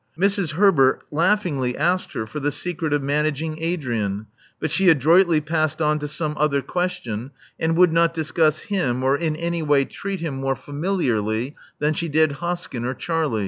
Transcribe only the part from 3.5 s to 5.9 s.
Adrian; but she adroitly passed